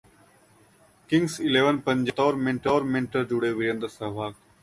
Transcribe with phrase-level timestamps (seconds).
[1.09, 4.33] Kings eleven Punjab से बतौर mentor जुड़े वीरेंद्र सहवाग